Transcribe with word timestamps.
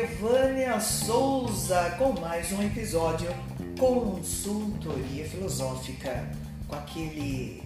aqui 0.00 0.02
é 0.02 0.06
Vânia 0.06 0.80
Souza 0.80 1.94
com 1.98 2.18
mais 2.18 2.50
um 2.52 2.62
episódio 2.62 3.28
Consultoria 3.78 5.28
Filosófica, 5.28 6.30
com 6.66 6.76
aquele 6.76 7.62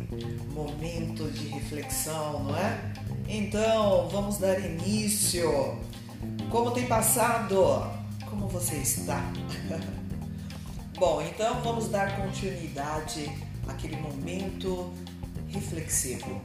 momento 0.53 1.31
de 1.31 1.47
reflexão, 1.49 2.45
não 2.45 2.57
é? 2.57 2.93
Então, 3.29 4.09
vamos 4.09 4.39
dar 4.39 4.59
início. 4.59 5.79
Como 6.51 6.73
tem 6.73 6.87
passado? 6.87 7.89
Como 8.29 8.49
você 8.49 8.77
está? 8.77 9.21
Bom, 10.99 11.23
então 11.23 11.61
vamos 11.63 11.89
dar 11.89 12.17
continuidade 12.17 13.31
àquele 13.69 13.97
momento 13.97 14.93
reflexivo, 15.49 16.41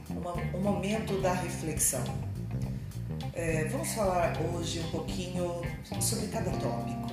um 0.54 0.60
momento 0.60 1.20
da 1.20 1.32
reflexão. 1.32 2.29
É, 3.42 3.64
vamos 3.72 3.88
falar 3.94 4.38
hoje 4.52 4.80
um 4.80 4.90
pouquinho 4.90 5.62
sobre 5.98 6.26
cada 6.26 6.50
tópico. 6.50 7.08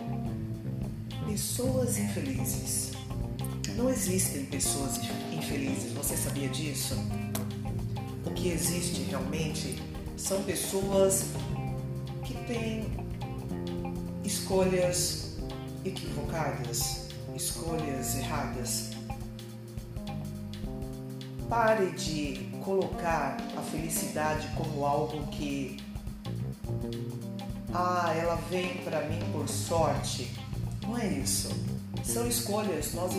Pessoas 1.26 1.98
infelizes. 1.98 2.92
Não 3.78 3.90
existem 3.90 4.44
pessoas 4.48 5.00
infelizes, 5.32 5.94
você 5.94 6.18
sabia 6.18 6.50
disso? 6.50 6.96
O 8.26 8.32
que 8.32 8.50
existe 8.50 9.04
realmente 9.04 9.82
são 10.18 10.44
pessoas 10.44 11.28
que 12.26 12.34
têm 12.46 12.86
escolhas 14.26 15.38
equivocadas, 15.86 17.08
escolhas 17.38 18.18
erradas. 18.18 18.90
Pare 21.48 21.90
de 21.92 22.50
colocar 22.66 23.38
a 23.56 23.62
felicidade 23.62 24.46
como 24.58 24.86
algo 24.86 25.26
que 25.28 25.87
ah, 27.74 28.14
ela 28.16 28.36
vem 28.50 28.78
para 28.78 29.08
mim 29.08 29.20
por 29.32 29.48
sorte. 29.48 30.32
Não 30.82 30.98
é 30.98 31.08
isso. 31.08 31.50
São 32.04 32.28
escolhas. 32.28 32.94
Nós, 32.94 33.14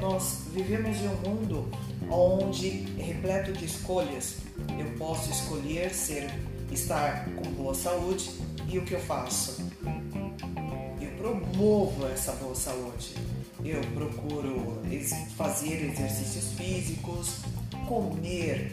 nós 0.00 0.38
vivemos 0.52 0.96
em 0.98 1.08
um 1.08 1.16
mundo 1.16 1.70
onde 2.10 2.86
é 2.98 3.02
repleto 3.02 3.52
de 3.52 3.64
escolhas. 3.66 4.38
Eu 4.78 4.90
posso 4.98 5.30
escolher 5.30 5.92
ser, 5.94 6.30
estar 6.70 7.26
com 7.36 7.50
boa 7.52 7.74
saúde 7.74 8.30
e 8.68 8.78
o 8.78 8.84
que 8.84 8.94
eu 8.94 9.00
faço? 9.00 9.62
Eu 11.00 11.10
promovo 11.18 12.06
essa 12.06 12.32
boa 12.32 12.54
saúde. 12.54 13.14
Eu 13.64 13.80
procuro 13.94 14.80
fazer 15.36 15.90
exercícios 15.90 16.52
físicos, 16.54 17.40
comer 17.86 18.72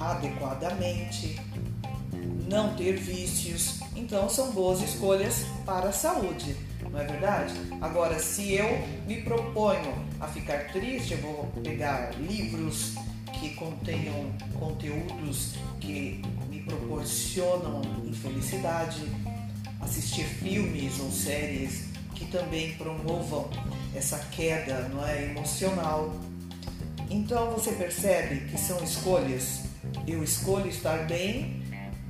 adequadamente, 0.00 1.40
não 2.48 2.74
ter 2.74 2.96
vícios. 2.96 3.80
Então 3.96 4.28
são 4.28 4.52
boas 4.52 4.82
escolhas 4.82 5.46
para 5.64 5.88
a 5.88 5.92
saúde, 5.92 6.56
não 6.90 7.00
é 7.00 7.04
verdade? 7.04 7.54
Agora, 7.80 8.18
se 8.18 8.54
eu 8.54 8.68
me 9.06 9.22
proponho 9.22 9.94
a 10.20 10.26
ficar 10.26 10.72
triste, 10.72 11.12
eu 11.12 11.18
vou 11.18 11.46
pegar 11.62 12.12
livros 12.18 12.94
que 13.38 13.54
contenham 13.54 14.32
conteúdos 14.58 15.54
que 15.80 16.22
me 16.48 16.60
proporcionam 16.60 17.82
infelicidade, 18.04 19.02
assistir 19.80 20.24
filmes 20.24 20.98
ou 21.00 21.10
séries 21.10 21.88
que 22.14 22.26
também 22.26 22.74
promovam 22.74 23.50
essa 23.94 24.18
queda 24.30 24.88
não 24.88 25.06
é, 25.06 25.24
emocional. 25.24 26.14
Então 27.10 27.50
você 27.50 27.72
percebe 27.72 28.48
que 28.50 28.58
são 28.58 28.82
escolhas. 28.82 29.62
Eu 30.06 30.22
escolho 30.24 30.68
estar 30.68 31.06
bem 31.06 31.63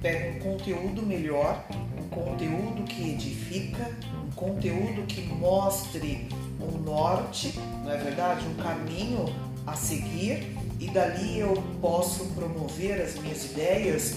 pega 0.05 0.37
um 0.37 0.39
conteúdo 0.39 1.03
melhor, 1.03 1.65
um 1.99 2.09
conteúdo 2.11 2.85
que 2.85 3.13
edifica, 3.13 3.91
um 4.23 4.31
conteúdo 4.33 5.07
que 5.07 5.23
mostre 5.23 6.29
um 6.61 6.79
norte, 6.83 7.59
não 7.83 7.91
é 7.91 7.97
verdade? 7.97 8.45
Um 8.47 8.55
caminho 8.63 9.25
a 9.67 9.75
seguir 9.75 10.47
e 10.79 10.91
dali 10.91 11.39
eu 11.39 11.55
posso 11.81 12.27
promover 12.35 13.01
as 13.01 13.15
minhas 13.15 13.47
ideias 13.47 14.17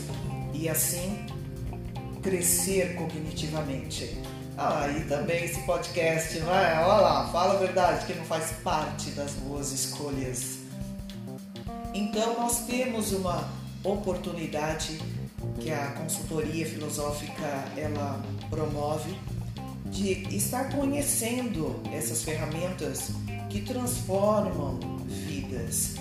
e 0.54 0.68
assim 0.68 1.26
crescer 2.22 2.96
cognitivamente. 2.96 4.22
Ah, 4.58 4.90
e 4.90 5.06
também 5.06 5.46
esse 5.46 5.62
podcast, 5.62 6.38
não 6.40 6.54
é? 6.54 6.84
Olha 6.84 7.02
lá, 7.02 7.30
fala 7.32 7.54
a 7.54 7.58
verdade 7.60 8.06
que 8.06 8.14
não 8.14 8.26
faz 8.26 8.52
parte 8.62 9.12
das 9.12 9.36
boas 9.36 9.72
escolhas. 9.72 10.58
Então 11.94 12.42
nós 12.42 12.66
temos 12.66 13.14
uma 13.14 13.48
oportunidade 13.86 15.00
que 15.60 15.72
a 15.72 15.92
consultoria 15.92 16.66
filosófica 16.66 17.66
ela 17.76 18.24
promove 18.50 19.16
de 19.86 20.36
estar 20.36 20.70
conhecendo 20.70 21.82
essas 21.92 22.24
ferramentas 22.24 23.12
que 23.50 23.62
transformam 23.62 24.80
vidas. 25.08 25.96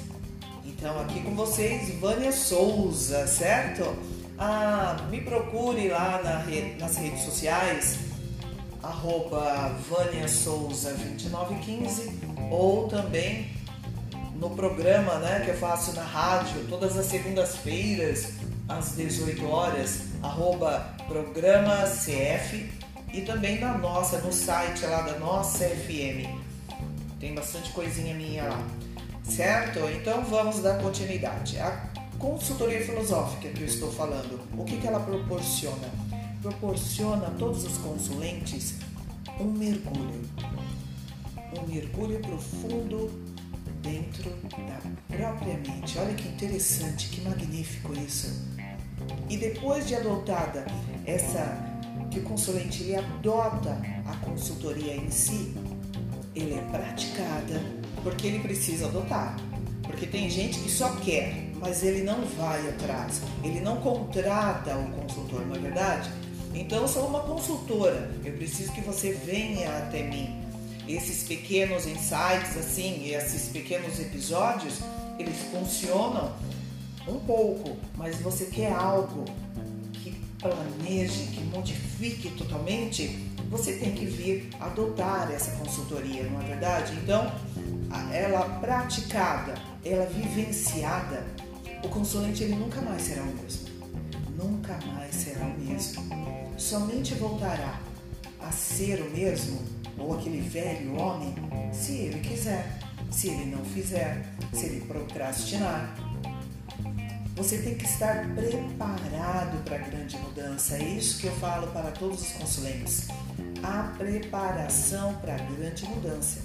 Então 0.65 1.01
aqui 1.01 1.21
com 1.23 1.35
vocês 1.35 1.95
Vânia 2.01 2.33
Souza, 2.33 3.27
certo? 3.27 3.97
Ah, 4.39 5.07
me 5.11 5.21
procure 5.23 5.89
lá 5.89 6.21
na 6.23 6.45
nas 6.79 6.97
redes 6.97 7.23
sociais 7.23 7.99
arroba 8.83 9.75
Vânia 9.89 10.29
Souza 10.29 10.93
2915 10.93 12.11
ou 12.51 12.87
também 12.89 13.51
no 14.39 14.51
programa 14.51 15.15
né, 15.19 15.41
que 15.45 15.51
eu 15.51 15.57
faço 15.57 15.95
na 15.95 16.03
rádio 16.03 16.67
todas 16.69 16.97
as 16.97 17.07
segundas-feiras 17.07 18.35
às 18.69 18.97
18 18.97 19.47
horas, 19.47 20.03
arroba 20.23 20.95
programa 21.07 21.85
CF 21.85 22.71
e 23.13 23.21
também 23.23 23.61
na 23.61 23.79
nossa, 23.79 24.19
no 24.19 24.33
site 24.33 24.85
lá 24.87 25.03
da 25.03 25.19
nossa 25.19 25.65
FM. 25.65 26.27
Tem 27.21 27.35
bastante 27.35 27.71
coisinha 27.71 28.15
minha 28.15 28.45
lá, 28.45 28.61
certo? 29.23 29.79
Então 29.91 30.23
vamos 30.25 30.61
dar 30.61 30.79
continuidade. 30.79 31.59
A 31.59 31.89
consultoria 32.19 32.85
filosófica 32.85 33.49
que 33.49 33.63
eu 33.63 33.67
estou 33.67 33.91
falando, 33.93 34.41
o 34.57 34.65
que, 34.65 34.77
que 34.79 34.87
ela 34.87 35.01
proporciona? 35.01 35.89
Proporciona 36.43 37.29
a 37.29 37.31
todos 37.31 37.65
os 37.65 37.79
consulentes 37.79 38.75
um 39.41 39.53
mergulho, 39.53 40.23
um 41.57 41.67
mergulho 41.67 42.21
profundo 42.21 43.36
dentro 43.87 44.31
da 44.67 45.17
própria 45.17 45.55
mente. 45.59 45.99
Olha 45.99 46.15
que 46.15 46.29
interessante, 46.29 47.09
que 47.09 47.21
magnífico 47.21 47.95
isso. 47.95 48.45
E 49.31 49.37
depois 49.37 49.87
de 49.87 49.95
adotada 49.95 50.67
essa, 51.05 51.65
que 52.11 52.19
o 52.19 52.23
consulente 52.23 52.83
ele 52.83 52.97
adota 52.97 53.81
a 54.05 54.17
consultoria 54.17 54.97
em 54.97 55.11
si, 55.11 55.55
ele 56.35 56.55
é 56.55 56.63
praticada 56.71 57.63
porque 58.03 58.27
ele 58.27 58.41
precisa 58.41 58.87
adotar. 58.87 59.37
Porque 59.83 60.07
tem 60.07 60.29
gente 60.29 60.59
que 60.59 60.71
só 60.71 60.91
quer, 60.97 61.53
mas 61.61 61.83
ele 61.85 62.03
não 62.03 62.25
vai 62.37 62.69
atrás, 62.69 63.23
ele 63.43 63.61
não 63.61 63.77
contrata 63.77 64.77
o 64.77 64.91
consultor, 64.91 65.47
não 65.47 65.55
é 65.55 65.59
verdade? 65.59 66.11
Então 66.53 66.83
eu 66.83 66.89
sou 66.89 67.07
uma 67.07 67.21
consultora, 67.21 68.11
eu 68.25 68.33
preciso 68.33 68.73
que 68.73 68.81
você 68.81 69.13
venha 69.13 69.69
até 69.79 70.03
mim. 70.03 70.46
Esses 70.89 71.25
pequenos 71.25 71.87
insights, 71.87 72.57
assim, 72.57 73.13
esses 73.13 73.49
pequenos 73.49 73.99
episódios, 73.99 74.75
eles 75.19 75.37
funcionam 75.51 76.33
um 77.09 77.19
pouco, 77.21 77.77
mas 77.97 78.21
você 78.21 78.47
quer 78.47 78.73
algo 78.73 79.25
que 79.93 80.13
planeje, 80.41 81.27
que 81.29 81.41
modifique 81.45 82.31
totalmente, 82.31 83.19
você 83.51 83.75
tem 83.75 83.93
que 83.93 84.05
vir 84.05 84.51
adotar 84.61 85.31
essa 85.33 85.53
consultoria, 85.53 86.25
não 86.25 86.41
é 86.41 86.45
verdade? 86.45 86.93
Então, 87.03 87.33
ela 88.13 88.43
praticada, 88.61 89.55
ela 89.85 90.07
vivenciada, 90.07 91.25
o 91.83 91.89
consulente 91.89 92.43
ele 92.43 92.55
nunca 92.57 92.81
mais 92.81 93.03
será 93.03 93.23
o 93.23 93.27
mesmo. 93.27 93.67
Nunca 94.37 94.79
mais 94.87 95.15
será 95.15 95.47
o 95.47 95.59
mesmo. 95.59 96.05
Somente 96.59 97.15
voltará 97.15 97.81
a 98.41 98.51
ser 98.51 99.01
o 99.01 99.11
mesmo, 99.11 99.61
ou 99.99 100.19
aquele 100.19 100.41
velho 100.41 100.99
homem, 100.99 101.35
se 101.73 101.93
ele 101.93 102.21
quiser. 102.21 102.79
Se 103.11 103.29
ele 103.29 103.47
não 103.47 103.65
fizer, 103.65 104.27
se 104.53 104.67
ele 104.67 104.81
procrastinar, 104.81 105.95
você 107.37 107.59
tem 107.59 107.75
que 107.75 107.85
estar 107.85 108.27
preparado 108.35 109.63
para 109.65 109.77
a 109.77 109.79
grande 109.79 110.17
mudança. 110.17 110.77
É 110.77 110.83
isso 110.83 111.21
que 111.21 111.27
eu 111.27 111.33
falo 111.37 111.67
para 111.69 111.91
todos 111.93 112.21
os 112.23 112.33
consulentes. 112.33 113.09
A 113.63 113.95
preparação 113.97 115.15
para 115.17 115.35
a 115.35 115.39
grande 115.39 115.85
mudança. 115.87 116.41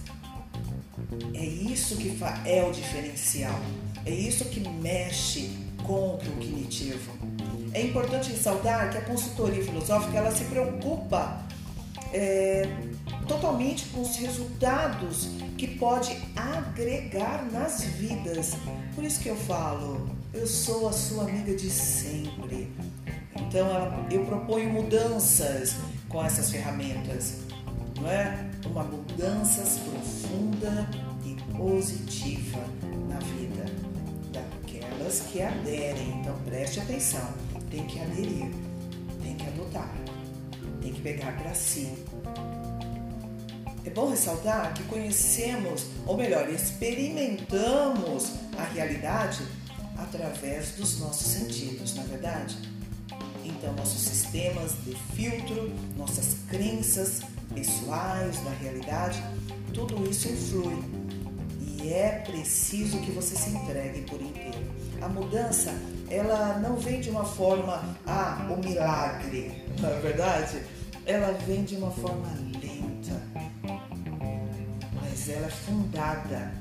É 1.34 1.44
isso 1.46 1.96
que 1.98 2.18
é 2.46 2.64
o 2.64 2.72
diferencial. 2.72 3.60
É 4.06 4.12
isso 4.12 4.46
que 4.46 4.60
mexe 4.70 5.58
com 5.84 6.16
o 6.16 6.18
cognitivo. 6.18 7.12
É 7.74 7.82
importante 7.82 8.32
ressaltar 8.32 8.92
que 8.92 8.98
a 8.98 9.02
consultoria 9.02 9.64
filosófica 9.64 10.18
ela 10.18 10.32
se 10.32 10.44
preocupa 10.46 11.42
é, 12.14 12.68
totalmente 13.32 13.86
com 13.88 14.02
os 14.02 14.18
resultados 14.18 15.30
que 15.58 15.68
pode 15.78 16.18
agregar 16.36 17.50
nas 17.50 17.82
vidas. 17.82 18.56
Por 18.94 19.06
isso 19.06 19.22
que 19.22 19.30
eu 19.30 19.38
falo, 19.38 20.10
eu 20.34 20.46
sou 20.46 20.90
a 20.90 20.92
sua 20.92 21.24
amiga 21.24 21.56
de 21.56 21.70
sempre. 21.70 22.70
Então 23.36 23.68
eu 24.12 24.26
proponho 24.26 24.70
mudanças 24.70 25.76
com 26.10 26.24
essas 26.24 26.52
ferramentas, 26.52 27.38
não 27.96 28.10
é? 28.10 28.50
Uma 28.66 28.84
mudanças 28.84 29.80
profunda 29.80 30.90
e 31.26 31.36
positiva 31.54 32.60
na 33.08 33.18
vida 33.20 33.66
daquelas 34.34 35.22
que 35.32 35.42
aderem. 35.42 36.20
Então 36.20 36.36
preste 36.44 36.82
atenção, 36.82 37.34
tem 37.70 37.86
que 37.86 37.98
aderir, 38.02 38.52
tem 39.24 39.36
que 39.36 39.48
adotar, 39.48 39.96
tem 40.82 40.92
que 40.92 41.02
pegar 41.02 41.32
para 41.38 41.54
si. 41.54 41.94
É 43.84 43.90
bom 43.90 44.10
ressaltar 44.12 44.74
que 44.76 44.84
conhecemos, 44.84 45.86
ou 46.06 46.16
melhor, 46.16 46.48
experimentamos 46.50 48.32
a 48.58 48.64
realidade 48.64 49.44
através 49.98 50.72
dos 50.72 51.00
nossos 51.00 51.26
sentidos, 51.26 51.96
na 51.96 52.04
é 52.04 52.06
verdade? 52.06 52.58
Então, 53.44 53.74
nossos 53.74 54.02
sistemas 54.02 54.74
de 54.86 54.96
filtro, 55.16 55.72
nossas 55.98 56.38
crenças 56.48 57.22
pessoais 57.54 58.40
da 58.44 58.52
realidade, 58.52 59.24
tudo 59.74 60.08
isso 60.10 60.30
influi 60.30 60.84
e 61.60 61.92
é 61.92 62.24
preciso 62.26 63.00
que 63.00 63.12
você 63.12 63.36
se 63.36 63.50
entregue 63.50 64.02
por 64.02 64.22
inteiro. 64.22 64.60
A 65.02 65.08
mudança, 65.08 65.74
ela 66.10 66.60
não 66.60 66.76
vem 66.78 67.02
de 67.02 67.10
uma 67.10 67.26
forma, 67.26 67.98
ah, 68.06 68.48
o 68.50 68.58
milagre, 68.58 69.64
não 69.82 69.90
é 69.90 70.00
verdade? 70.00 70.62
Ela 71.06 71.32
vem 71.48 71.64
de 71.64 71.76
uma 71.78 71.90
forma 71.90 72.28
ela 75.30 75.48
é 75.48 75.50
fundada 75.50 76.52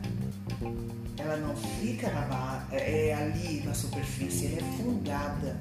ela 1.21 1.37
não 1.37 1.55
fica 1.55 2.11
na, 2.11 2.67
é, 2.73 3.15
ali 3.15 3.63
na 3.65 3.75
superfície, 3.75 4.47
ela 4.47 4.59
é 4.59 4.83
fundada. 4.83 5.57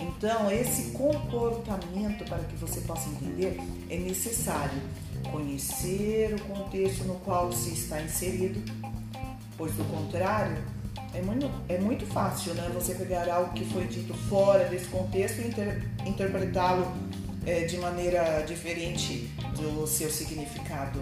Então, 0.00 0.50
esse 0.50 0.90
comportamento, 0.90 2.24
para 2.24 2.38
que 2.44 2.56
você 2.56 2.80
possa 2.82 3.08
entender, 3.08 3.58
é 3.90 3.96
necessário 3.96 4.80
conhecer 5.30 6.34
o 6.34 6.40
contexto 6.42 7.04
no 7.04 7.14
qual 7.16 7.52
se 7.52 7.72
está 7.72 8.00
inserido, 8.00 8.62
pois 9.56 9.72
do 9.74 9.84
contrário, 9.84 10.56
é 11.14 11.22
muito, 11.22 11.50
é 11.68 11.78
muito 11.78 12.06
fácil 12.06 12.54
né, 12.54 12.70
você 12.72 12.94
pegar 12.94 13.28
algo 13.28 13.52
que 13.52 13.64
foi 13.64 13.86
dito 13.86 14.14
fora 14.28 14.64
desse 14.68 14.86
contexto 14.86 15.40
e 15.40 15.48
inter, 15.48 15.82
interpretá-lo 16.06 16.92
é, 17.44 17.64
de 17.64 17.78
maneira 17.78 18.42
diferente 18.46 19.28
do 19.56 19.86
seu 19.86 20.10
significado 20.10 21.00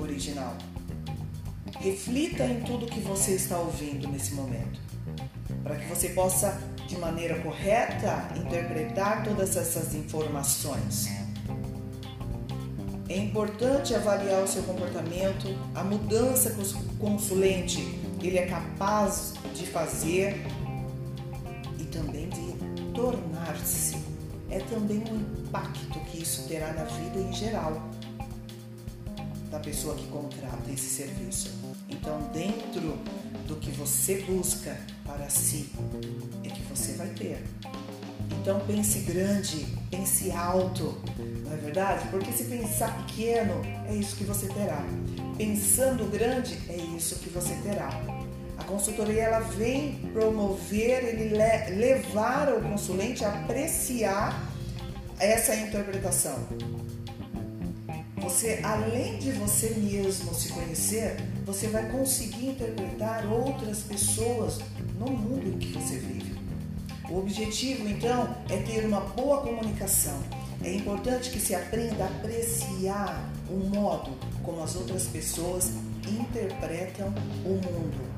original. 0.00 0.56
Reflita 1.78 2.44
em 2.44 2.60
tudo 2.60 2.86
que 2.86 3.00
você 3.00 3.32
está 3.32 3.58
ouvindo 3.58 4.08
nesse 4.08 4.34
momento, 4.34 4.80
para 5.62 5.76
que 5.76 5.86
você 5.88 6.10
possa, 6.10 6.60
de 6.86 6.98
maneira 6.98 7.40
correta, 7.40 8.28
interpretar 8.36 9.24
todas 9.24 9.56
essas 9.56 9.94
informações. 9.94 11.08
É 13.08 13.16
importante 13.16 13.94
avaliar 13.94 14.44
o 14.44 14.46
seu 14.46 14.62
comportamento, 14.62 15.48
a 15.74 15.82
mudança 15.82 16.50
que 16.50 16.60
o 16.60 16.96
consulente 16.98 17.80
ele 18.22 18.38
é 18.38 18.46
capaz 18.46 19.34
de 19.54 19.66
fazer 19.66 20.40
e 21.78 21.84
também 21.84 22.28
de 22.28 22.54
tornar-se. 22.92 23.96
É 24.50 24.58
também 24.60 25.02
um 25.10 25.42
impacto 25.42 25.98
que 26.10 26.22
isso 26.22 26.46
terá 26.46 26.72
na 26.72 26.84
vida 26.84 27.18
em 27.18 27.32
geral 27.32 27.80
da 29.50 29.58
pessoa 29.58 29.96
que 29.96 30.06
contrata 30.06 30.70
esse 30.70 30.88
serviço. 30.88 31.50
Então, 31.88 32.20
dentro 32.32 32.98
do 33.46 33.56
que 33.56 33.70
você 33.70 34.22
busca 34.22 34.76
para 35.04 35.28
si, 35.28 35.70
é 36.44 36.48
que 36.48 36.62
você 36.62 36.92
vai 36.92 37.08
ter. 37.08 37.42
Então, 38.40 38.60
pense 38.60 39.00
grande, 39.00 39.66
pense 39.90 40.30
alto, 40.30 40.96
não 41.44 41.52
é 41.52 41.56
verdade? 41.56 42.08
Porque 42.08 42.32
se 42.32 42.44
pensar 42.44 42.96
pequeno, 43.04 43.60
é 43.88 43.94
isso 43.94 44.16
que 44.16 44.24
você 44.24 44.46
terá. 44.46 44.82
Pensando 45.36 46.08
grande, 46.10 46.56
é 46.68 46.76
isso 46.96 47.16
que 47.16 47.28
você 47.28 47.54
terá. 47.56 47.90
A 48.56 48.64
consultoria 48.64 49.24
ela 49.24 49.40
vem 49.40 49.96
promover, 50.12 51.04
ele 51.04 51.34
levar 51.76 52.54
o 52.54 52.62
consulente 52.62 53.24
a 53.24 53.32
apreciar 53.42 54.48
essa 55.18 55.54
interpretação 55.56 56.38
você, 58.30 58.60
além 58.62 59.18
de 59.18 59.32
você 59.32 59.70
mesmo 59.70 60.32
se 60.32 60.50
conhecer, 60.50 61.16
você 61.44 61.66
vai 61.66 61.90
conseguir 61.90 62.50
interpretar 62.50 63.26
outras 63.26 63.80
pessoas 63.80 64.60
no 64.98 65.10
mundo 65.10 65.58
que 65.58 65.72
você 65.72 65.96
vive. 65.96 66.38
O 67.10 67.18
objetivo, 67.18 67.88
então, 67.88 68.36
é 68.48 68.58
ter 68.58 68.86
uma 68.86 69.00
boa 69.00 69.42
comunicação. 69.42 70.22
É 70.62 70.72
importante 70.72 71.30
que 71.30 71.40
se 71.40 71.56
aprenda 71.56 72.04
a 72.04 72.06
apreciar 72.06 73.28
o 73.50 73.56
modo 73.56 74.12
como 74.44 74.62
as 74.62 74.76
outras 74.76 75.06
pessoas 75.06 75.72
interpretam 76.08 77.08
o 77.44 77.48
mundo. 77.48 78.10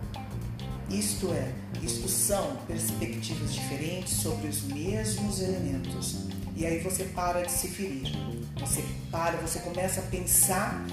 Isto 0.90 1.32
é, 1.32 1.50
isto 1.82 2.06
são 2.06 2.54
perspectivas 2.66 3.54
diferentes 3.54 4.12
sobre 4.12 4.48
os 4.48 4.62
mesmos 4.64 5.40
elementos. 5.40 6.26
E 6.56 6.66
aí 6.66 6.78
você 6.80 7.04
para 7.04 7.42
de 7.42 7.50
se 7.52 7.68
ferir. 7.68 8.12
Você 8.60 8.84
para, 9.10 9.36
você 9.38 9.58
começa 9.60 10.00
a 10.00 10.04
pensar 10.04 10.84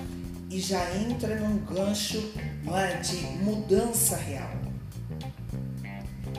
e 0.49 0.59
já 0.59 0.83
entra 0.95 1.35
num 1.39 1.57
gancho 1.59 2.33
é, 2.73 2.97
de 2.97 3.17
mudança 3.43 4.15
real. 4.15 4.51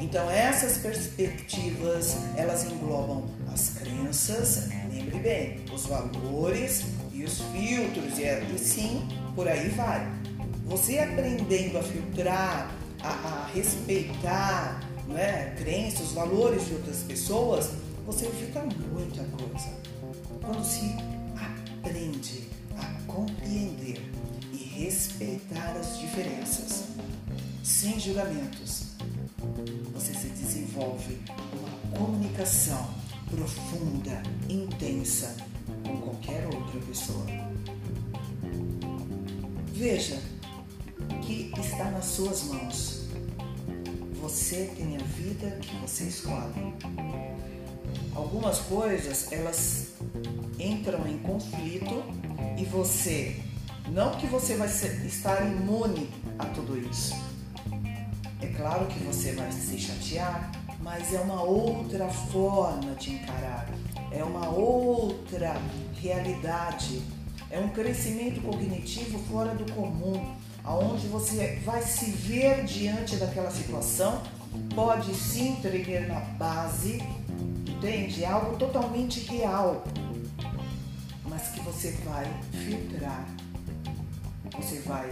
Então 0.00 0.30
essas 0.30 0.78
perspectivas 0.78 2.16
elas 2.36 2.64
englobam 2.64 3.28
as 3.52 3.70
crenças, 3.70 4.68
lembre 4.90 5.18
bem, 5.18 5.64
os 5.72 5.86
valores 5.86 6.84
e 7.12 7.22
os 7.22 7.40
filtros 7.52 8.18
e, 8.18 8.24
e 8.24 8.58
sim 8.58 9.06
por 9.34 9.46
aí 9.46 9.68
vai. 9.68 10.10
Você 10.64 10.98
aprendendo 10.98 11.78
a 11.78 11.82
filtrar, 11.82 12.74
a, 13.02 13.08
a 13.08 13.50
respeitar, 13.52 14.80
não 15.06 15.18
é, 15.18 15.54
crenças, 15.58 16.12
valores 16.12 16.66
de 16.66 16.74
outras 16.74 17.02
pessoas, 17.02 17.70
você 18.10 18.26
evita 18.26 18.66
muita 18.92 19.22
coisa. 19.22 19.72
Quando 20.40 20.64
se 20.64 20.96
aprende 21.36 22.48
a 22.76 23.00
compreender 23.06 24.02
e 24.52 24.56
respeitar 24.56 25.76
as 25.76 25.96
diferenças, 26.00 26.86
sem 27.62 28.00
julgamentos, 28.00 28.86
você 29.94 30.12
se 30.12 30.26
desenvolve 30.30 31.20
uma 31.52 31.96
comunicação 31.96 32.92
profunda, 33.30 34.20
intensa 34.48 35.36
com 35.86 36.00
qualquer 36.00 36.46
outra 36.46 36.80
pessoa. 36.80 37.26
Veja 39.72 40.20
que 41.22 41.52
está 41.60 41.92
nas 41.92 42.06
suas 42.06 42.42
mãos. 42.42 43.06
Você 44.20 44.64
tem 44.76 44.96
a 44.96 45.02
vida 45.04 45.60
que 45.62 45.76
você 45.76 46.04
escolhe. 46.04 46.74
Algumas 48.14 48.58
coisas 48.60 49.30
elas 49.32 49.94
entram 50.58 51.06
em 51.06 51.18
conflito 51.18 52.02
e 52.56 52.64
você, 52.64 53.40
não 53.88 54.12
que 54.12 54.26
você 54.26 54.56
vai 54.56 54.68
ser, 54.68 55.04
estar 55.06 55.46
imune 55.46 56.10
a 56.38 56.46
tudo 56.46 56.78
isso. 56.78 57.14
É 58.40 58.46
claro 58.56 58.86
que 58.86 58.98
você 59.00 59.32
vai 59.32 59.50
se 59.52 59.78
chatear, 59.78 60.50
mas 60.80 61.12
é 61.12 61.20
uma 61.20 61.42
outra 61.42 62.08
forma 62.08 62.94
de 62.94 63.12
encarar, 63.12 63.68
é 64.10 64.24
uma 64.24 64.48
outra 64.48 65.60
realidade, 66.00 67.02
é 67.50 67.58
um 67.58 67.68
crescimento 67.68 68.40
cognitivo 68.40 69.18
fora 69.30 69.54
do 69.54 69.70
comum, 69.72 70.34
aonde 70.64 71.06
você 71.08 71.60
vai 71.64 71.82
se 71.82 72.10
ver 72.10 72.64
diante 72.64 73.16
daquela 73.16 73.50
situação, 73.50 74.22
pode 74.74 75.14
sim 75.14 75.56
tremer 75.60 76.08
na 76.08 76.20
base, 76.20 77.02
entende? 77.66 78.24
É 78.24 78.28
algo 78.28 78.56
totalmente 78.56 79.20
real 79.20 79.84
mas 81.30 81.48
que 81.52 81.60
você 81.60 81.92
vai 82.04 82.26
filtrar, 82.52 83.24
você 84.56 84.80
vai 84.80 85.08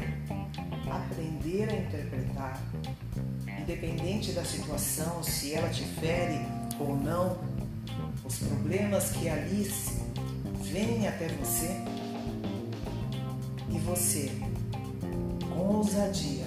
aprender 0.91 1.71
a 1.71 1.77
interpretar, 1.77 2.61
independente 3.61 4.33
da 4.33 4.45
situação, 4.45 5.23
se 5.23 5.55
ela 5.55 5.69
te 5.69 5.85
fere 5.85 6.41
ou 6.81 6.97
não, 6.97 7.39
os 8.25 8.39
problemas 8.41 9.11
que 9.11 9.29
ali 9.29 9.71
vêm 10.61 11.07
até 11.07 11.29
você 11.29 11.71
e 13.71 13.79
você, 13.79 14.33
com 15.49 15.77
ousadia, 15.77 16.47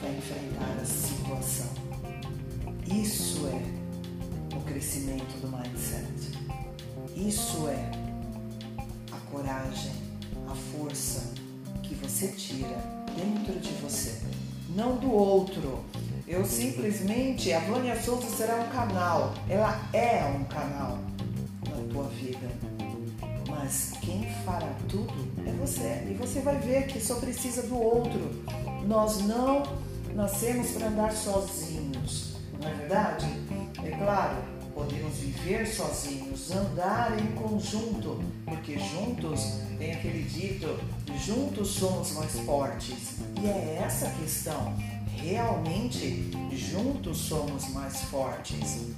vai 0.00 0.16
enfrentar 0.16 0.80
a 0.80 0.84
situação. 0.84 1.68
Isso 2.86 3.48
é 3.48 3.79
crescimento 4.70 5.40
do 5.40 5.48
mindset. 5.48 6.38
Isso 7.16 7.68
é 7.68 7.90
coragem, 9.30 9.92
a 10.48 10.54
força 10.54 11.32
que 11.82 11.94
você 11.94 12.28
tira 12.28 12.76
dentro 13.16 13.58
de 13.60 13.70
você, 13.80 14.20
não 14.74 14.96
do 14.96 15.12
outro. 15.12 15.84
Eu 16.26 16.44
simplesmente, 16.44 17.52
a 17.52 17.60
Vânia 17.60 18.00
Souza 18.00 18.28
será 18.36 18.56
um 18.56 18.68
canal. 18.68 19.34
Ela 19.48 19.88
é 19.92 20.24
um 20.26 20.44
canal 20.44 20.98
na 21.68 21.92
tua 21.92 22.04
vida. 22.08 22.48
Mas 23.48 23.94
quem 24.00 24.28
fará 24.44 24.72
tudo 24.88 25.12
é 25.44 25.52
você. 25.52 26.06
E 26.08 26.14
você 26.14 26.40
vai 26.40 26.56
ver 26.58 26.86
que 26.86 27.00
só 27.00 27.16
precisa 27.16 27.62
do 27.62 27.76
outro. 27.76 28.20
Nós 28.86 29.20
não 29.22 29.64
nascemos 30.14 30.70
para 30.72 30.86
andar 30.86 31.12
sozinhos, 31.12 32.36
não 32.60 32.68
é 32.68 32.74
verdade? 32.74 33.26
É 33.84 33.90
claro, 33.96 34.36
podemos 34.80 35.14
viver 35.16 35.66
sozinhos, 35.66 36.50
andar 36.50 37.18
em 37.20 37.32
conjunto, 37.32 38.18
porque 38.46 38.78
juntos 38.78 39.58
tem 39.78 39.92
aquele 39.92 40.22
dito: 40.22 40.78
juntos 41.18 41.68
somos 41.68 42.12
mais 42.12 42.38
fortes. 42.40 43.18
E 43.42 43.46
é 43.46 43.82
essa 43.84 44.06
a 44.06 44.10
questão. 44.12 44.74
Realmente, 45.16 46.30
juntos 46.52 47.18
somos 47.18 47.68
mais 47.68 48.00
fortes. 48.04 48.88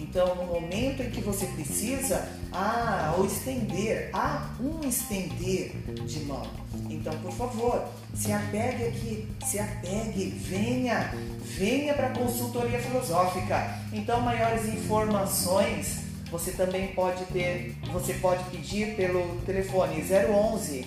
Então, 0.00 0.34
no 0.34 0.46
momento 0.46 1.02
em 1.02 1.10
que 1.10 1.20
você 1.20 1.44
precisa, 1.46 2.26
ah, 2.52 3.14
ou 3.18 3.26
estender, 3.26 4.08
há 4.14 4.48
um 4.58 4.80
estender 4.88 5.72
de 6.06 6.20
mão. 6.20 6.46
Então, 6.88 7.12
por 7.20 7.32
favor, 7.32 7.84
se 8.14 8.32
apegue 8.32 8.84
aqui, 8.84 9.28
se 9.44 9.58
apegue, 9.58 10.30
venha, 10.30 11.12
venha 11.42 11.92
para 11.92 12.06
a 12.06 12.18
consultoria 12.18 12.80
filosófica. 12.80 13.78
Então, 13.92 14.22
maiores 14.22 14.66
informações 14.66 16.08
você 16.30 16.52
também 16.52 16.88
pode 16.88 17.22
ter, 17.26 17.76
você 17.92 18.14
pode 18.14 18.42
pedir 18.44 18.96
pelo 18.96 19.36
telefone 19.44 20.02
011 20.02 20.86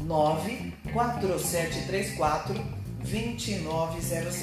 94734 0.00 2.54
2900. 3.00 4.36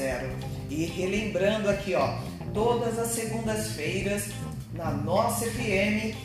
E 0.70 0.84
relembrando 0.86 1.70
aqui, 1.70 1.94
ó, 1.94 2.18
todas 2.58 2.98
as 2.98 3.10
segundas-feiras 3.10 4.30
na 4.74 4.90
nossa 4.90 5.46
FM 5.46 6.16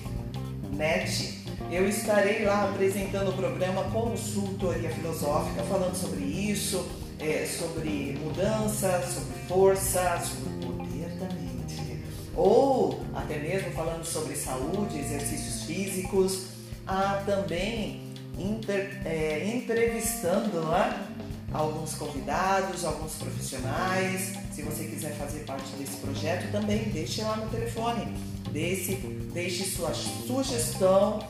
NET. 0.72 1.44
Eu 1.70 1.86
estarei 1.86 2.46
lá 2.46 2.70
apresentando 2.70 3.28
o 3.28 3.32
programa 3.34 3.84
Consultoria 3.90 4.88
Filosófica, 4.88 5.62
falando 5.64 5.94
sobre 5.94 6.24
isso, 6.24 6.88
é, 7.20 7.44
sobre 7.44 8.18
mudança, 8.18 9.02
sobre 9.02 9.40
força, 9.46 10.22
sobre 10.24 10.66
poder 10.66 11.10
da 11.18 11.26
mente. 11.34 12.02
Ou 12.34 13.02
até 13.14 13.38
mesmo 13.38 13.70
falando 13.72 14.02
sobre 14.06 14.34
saúde, 14.34 15.00
exercícios 15.00 15.64
físicos. 15.64 16.46
Ah, 16.86 17.22
também 17.26 18.10
inter, 18.38 19.02
é, 19.04 19.54
entrevistando 19.54 20.62
lá 20.62 21.06
alguns 21.52 21.94
convidados, 21.94 22.86
alguns 22.86 23.16
profissionais. 23.16 24.41
Se 24.52 24.60
você 24.60 24.84
quiser 24.84 25.12
fazer 25.12 25.40
parte 25.40 25.70
desse 25.76 25.96
projeto, 25.96 26.52
também 26.52 26.84
deixe 26.90 27.22
lá 27.22 27.36
no 27.36 27.48
telefone. 27.48 28.14
Deixe, 28.50 28.96
deixe 29.32 29.64
sua 29.64 29.94
sugestão, 29.94 31.26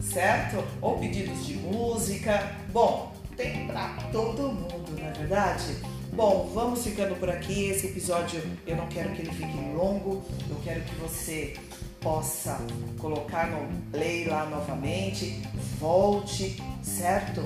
certo? 0.00 0.62
Ou 0.82 0.98
pedidos 0.98 1.46
de 1.46 1.54
música. 1.54 2.54
Bom, 2.70 3.14
tem 3.34 3.66
para 3.66 3.94
todo 4.12 4.52
mundo, 4.52 4.92
não 4.98 5.08
é 5.08 5.12
verdade? 5.12 5.74
Bom, 6.12 6.50
vamos 6.52 6.84
ficando 6.84 7.18
por 7.18 7.30
aqui. 7.30 7.70
Esse 7.70 7.86
episódio 7.86 8.42
eu 8.66 8.76
não 8.76 8.86
quero 8.88 9.10
que 9.12 9.22
ele 9.22 9.32
fique 9.32 9.56
longo, 9.74 10.22
eu 10.50 10.56
quero 10.62 10.82
que 10.82 10.94
você 10.96 11.54
possa 12.00 12.60
colocar 12.98 13.46
no 13.50 13.90
play 13.90 14.28
lá 14.28 14.44
novamente, 14.44 15.42
volte, 15.80 16.62
certo? 16.82 17.42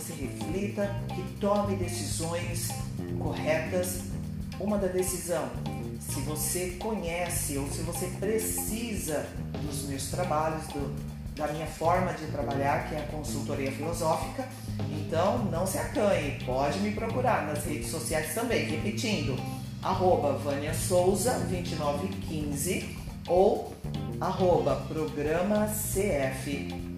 você 0.00 0.14
reflita, 0.14 0.90
que 1.14 1.22
tome 1.38 1.76
decisões 1.76 2.68
corretas. 3.18 4.09
Uma 4.60 4.76
da 4.76 4.88
decisão, 4.88 5.48
se 5.98 6.20
você 6.20 6.76
conhece 6.78 7.56
ou 7.56 7.66
se 7.70 7.80
você 7.80 8.06
precisa 8.20 9.26
dos 9.64 9.88
meus 9.88 10.10
trabalhos, 10.10 10.66
do, 10.66 10.94
da 11.34 11.48
minha 11.48 11.66
forma 11.66 12.12
de 12.12 12.26
trabalhar, 12.26 12.86
que 12.86 12.94
é 12.94 12.98
a 12.98 13.06
consultoria 13.06 13.72
filosófica, 13.72 14.46
então 14.90 15.38
não 15.46 15.66
se 15.66 15.78
acanhe, 15.78 16.38
pode 16.44 16.78
me 16.80 16.92
procurar 16.92 17.46
nas 17.46 17.64
redes 17.64 17.90
sociais 17.90 18.34
também, 18.34 18.66
repetindo, 18.66 19.34
arroba 19.82 20.34
Vânia 20.34 20.74
Souza 20.74 21.38
2915 21.48 22.98
ou 23.26 23.74
arroba 24.20 24.76
programa 24.88 25.66
CF 25.68 26.89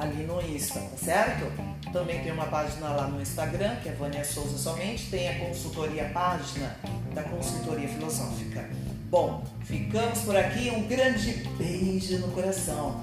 ali 0.00 0.24
no 0.24 0.40
Insta, 0.40 0.80
tá 0.80 0.96
certo? 0.96 1.46
Também 1.92 2.22
tem 2.22 2.32
uma 2.32 2.46
página 2.46 2.88
lá 2.88 3.08
no 3.08 3.20
Instagram, 3.20 3.76
que 3.76 3.88
é 3.88 3.92
Vânia 3.92 4.24
Souza 4.24 4.56
somente, 4.56 5.10
tem 5.10 5.28
a 5.28 5.46
consultoria 5.46 6.10
página 6.12 6.76
da 7.14 7.22
consultoria 7.22 7.88
filosófica. 7.88 8.68
Bom, 9.10 9.42
ficamos 9.64 10.20
por 10.20 10.36
aqui, 10.36 10.70
um 10.70 10.86
grande 10.86 11.32
beijo 11.56 12.18
no 12.18 12.28
coração. 12.28 13.00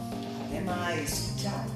Até 0.48 0.62
mais. 0.62 1.34
Tchau. 1.38 1.75